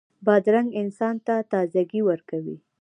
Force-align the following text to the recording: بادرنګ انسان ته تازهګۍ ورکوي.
بادرنګ 0.25 0.69
انسان 0.81 1.15
ته 1.25 1.35
تازهګۍ 1.51 2.01
ورکوي. 2.09 2.57